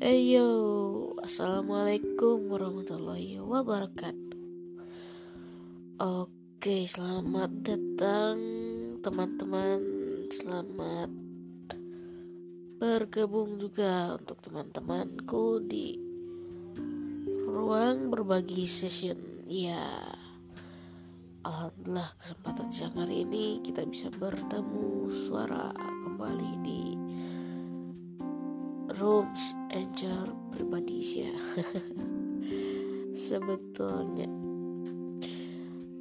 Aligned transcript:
Assalamualaikum 0.00 2.48
warahmatullahi 2.48 3.36
wabarakatuh. 3.36 4.40
Oke 6.00 6.88
selamat 6.88 7.52
datang 7.60 8.40
teman-teman. 9.04 9.84
Selamat 10.32 11.12
bergabung 12.80 13.60
juga 13.60 14.16
untuk 14.16 14.40
teman-temanku 14.40 15.68
di 15.68 16.00
ruang 17.44 18.08
berbagi 18.08 18.64
session. 18.64 19.20
Ya 19.52 19.84
Alhamdulillah 21.44 22.08
kesempatan 22.16 22.72
siang 22.72 22.96
hari 22.96 23.28
ini 23.28 23.60
kita 23.60 23.84
bisa 23.84 24.08
bertemu 24.16 25.12
suara 25.12 25.76
kembali 25.76 26.39
sebetulnya. 33.30 34.28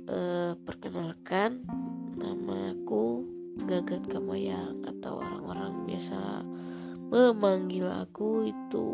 Uh, 0.10 0.58
perkenalkan 0.66 1.62
namaku 2.18 3.30
Gagat 3.70 4.10
Kamayang 4.10 4.82
atau 4.88 5.22
orang-orang 5.22 5.86
biasa 5.86 6.42
memanggil 7.14 7.86
aku 7.86 8.50
itu 8.50 8.88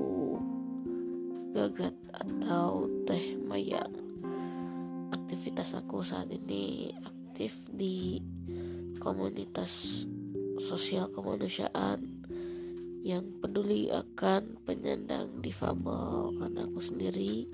Gagat 1.56 1.96
atau 2.12 2.92
Teh 3.08 3.40
Mayang. 3.40 3.96
Aktivitas 5.16 5.72
aku 5.72 6.04
saat 6.04 6.28
ini 6.28 6.92
aktif 7.08 7.56
di 7.72 8.20
komunitas 9.00 10.04
sosial 10.60 11.08
kemanusiaan 11.12 12.15
yang 13.06 13.38
peduli 13.38 13.94
akan 13.94 14.58
penyandang 14.66 15.38
difabel. 15.46 16.34
Karena 16.42 16.66
aku 16.66 16.82
sendiri 16.82 17.46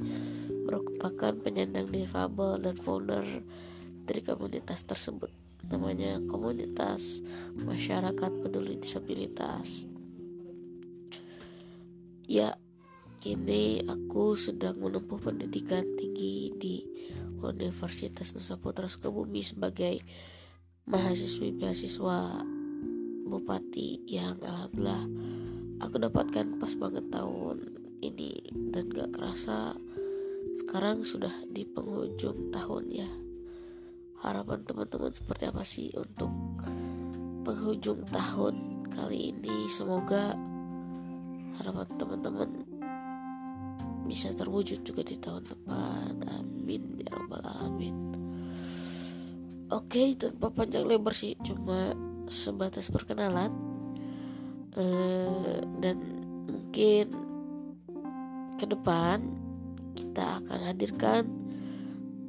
merupakan 0.63 1.35
penyandang 1.35 1.91
difabel 1.91 2.63
dan 2.63 2.75
founder 2.79 3.43
dari 4.07 4.21
komunitas 4.23 4.87
tersebut. 4.87 5.27
Namanya 5.67 6.23
komunitas 6.31 7.19
masyarakat 7.59 8.31
peduli 8.39 8.79
disabilitas. 8.79 9.83
Ya 12.31 12.55
kini 13.19 13.83
aku 13.91 14.39
sedang 14.39 14.79
menempuh 14.79 15.19
pendidikan 15.19 15.83
tinggi 15.99 16.55
di 16.55 16.75
Universitas 17.43 18.31
Nusa 18.31 18.55
Putra 18.55 18.87
Sukabumi 18.87 19.43
sebagai 19.43 19.99
mahasiswi 20.87 21.51
beasiswa 21.59 22.39
bupati 23.31 24.03
yang 24.11 24.35
alhamdulillah 24.43 25.07
aku 25.79 25.95
dapatkan 25.97 26.59
pas 26.59 26.73
banget 26.75 27.07
tahun 27.07 27.57
ini. 28.03 28.51
Dan 28.71 28.91
gak 28.91 29.15
kerasa 29.15 29.75
sekarang 30.57 31.07
sudah 31.07 31.31
di 31.47 31.63
penghujung 31.63 32.51
tahun 32.51 32.85
ya. 32.91 33.09
Harapan 34.21 34.61
teman-teman 34.67 35.09
seperti 35.15 35.43
apa 35.49 35.63
sih 35.65 35.89
untuk 35.97 36.29
penghujung 37.41 38.05
tahun 38.05 38.85
kali 38.93 39.33
ini? 39.33 39.65
Semoga 39.71 40.37
harapan 41.57 41.87
teman-teman 41.97 42.49
bisa 44.05 44.29
terwujud 44.35 44.85
juga 44.85 45.01
di 45.01 45.17
tahun 45.17 45.47
depan. 45.47 46.13
Amin 46.37 46.99
ya 47.01 47.09
robbal 47.15 47.41
alamin. 47.41 47.97
Oke 49.71 50.19
tanpa 50.19 50.51
panjang 50.51 50.83
lebar 50.83 51.15
sih 51.15 51.33
cuma 51.41 51.95
sebatas 52.31 52.87
perkenalan 52.87 53.51
uh, 54.79 55.59
dan 55.83 55.99
mungkin 56.47 57.11
ke 58.55 58.65
depan 58.65 59.19
kita 59.93 60.39
akan 60.39 60.59
hadirkan 60.71 61.23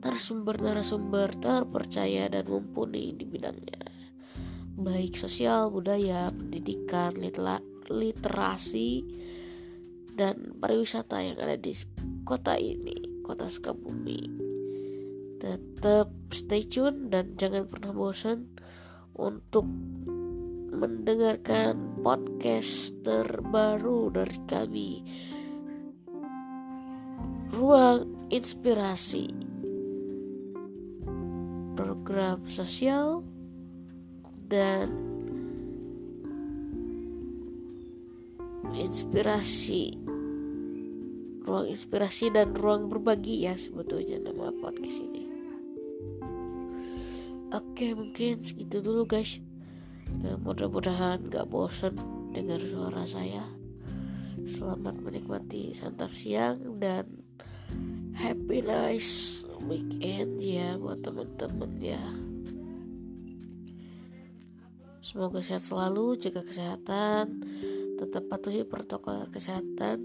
narasumber-narasumber 0.03 1.39
terpercaya 1.39 2.27
dan 2.27 2.45
mumpuni 2.51 3.15
di 3.15 3.23
bidangnya 3.23 3.93
baik 4.83 5.15
sosial, 5.21 5.69
budaya, 5.69 6.33
pendidikan, 6.33 7.13
literasi, 7.93 9.05
dan 10.17 10.57
pariwisata 10.59 11.21
yang 11.21 11.39
ada 11.41 11.57
di 11.61 11.73
kota 12.25 12.57
ini, 12.57 13.23
kota 13.25 13.49
Sukabumi. 13.49 14.21
Tetap 15.43 16.09
stay 16.33 16.65
tune 16.65 17.11
dan 17.11 17.35
jangan 17.37 17.67
pernah 17.67 17.91
bosan 17.93 18.49
untuk 19.17 19.67
mendengarkan 20.73 22.01
podcast 22.01 22.97
terbaru 23.05 24.11
dari 24.11 24.39
kami. 24.49 24.93
Ruang 27.53 28.29
Inspirasi. 28.33 29.29
Program 31.77 32.43
sosial 32.49 33.21
dan 34.49 34.89
inspirasi. 38.73 39.97
Ruang 41.43 41.69
inspirasi 41.69 42.33
dan 42.33 42.57
ruang 42.57 42.89
berbagi 42.89 43.45
ya 43.45 43.55
sebetulnya 43.59 44.19
nama 44.19 44.55
podcast 44.63 44.99
ini 45.03 45.22
oke 47.53 47.87
mungkin 47.93 48.41
segitu 48.41 48.81
dulu 48.81 49.05
guys. 49.05 49.39
Ya, 50.25 50.37
mudah-mudahan 50.41 51.29
gak 51.29 51.49
bosan 51.49 51.97
dengar 52.33 52.61
suara 52.65 53.05
saya. 53.05 53.45
Selamat 54.49 54.97
menikmati 55.01 55.77
santap 55.77 56.13
siang 56.13 56.81
dan 56.81 57.23
happy 58.17 58.65
nice 58.65 59.45
weekend 59.65 60.41
ya 60.41 60.77
buat 60.81 61.05
teman-teman 61.05 61.73
ya. 61.81 62.03
Semoga 65.05 65.45
sehat 65.45 65.65
selalu 65.65 66.17
jaga 66.17 66.45
kesehatan 66.45 67.45
tetap 68.01 68.25
patuhi 68.33 68.65
protokol 68.65 69.29
kesehatan. 69.29 70.01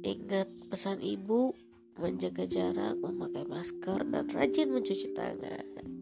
Ingat 0.00 0.48
pesan 0.72 1.00
ibu 1.04 1.52
menjaga 2.00 2.48
jarak 2.48 2.96
memakai 3.00 3.44
masker 3.44 4.00
dan 4.08 4.24
rajin 4.32 4.72
mencuci 4.72 5.12
tangan 5.12 5.99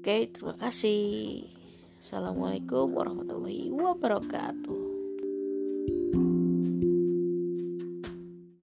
oke 0.00 0.32
terima 0.32 0.56
kasih 0.56 1.44
Assalamualaikum 2.00 2.96
warahmatullahi 2.96 3.68
wabarakatuh. 3.68 4.89